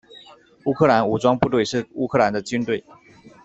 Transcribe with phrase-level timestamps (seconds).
[0.65, 2.83] 乌克兰武装部队是乌克兰的军队。